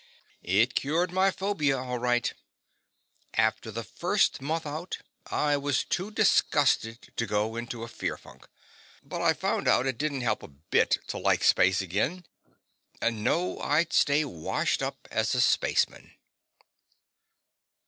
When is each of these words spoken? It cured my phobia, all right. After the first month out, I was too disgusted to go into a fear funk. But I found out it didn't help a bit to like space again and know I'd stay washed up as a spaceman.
It 0.41 0.73
cured 0.73 1.11
my 1.11 1.29
phobia, 1.29 1.77
all 1.77 1.99
right. 1.99 2.33
After 3.35 3.69
the 3.69 3.83
first 3.83 4.41
month 4.41 4.65
out, 4.65 4.97
I 5.27 5.57
was 5.57 5.83
too 5.83 6.09
disgusted 6.09 7.11
to 7.15 7.27
go 7.27 7.55
into 7.55 7.83
a 7.83 7.87
fear 7.87 8.17
funk. 8.17 8.47
But 9.03 9.21
I 9.21 9.33
found 9.33 9.67
out 9.67 9.85
it 9.85 9.99
didn't 9.99 10.21
help 10.21 10.41
a 10.41 10.47
bit 10.47 10.97
to 11.09 11.19
like 11.19 11.43
space 11.43 11.83
again 11.83 12.25
and 12.99 13.23
know 13.23 13.59
I'd 13.59 13.93
stay 13.93 14.25
washed 14.25 14.81
up 14.81 15.07
as 15.11 15.35
a 15.35 15.39
spaceman. 15.39 16.11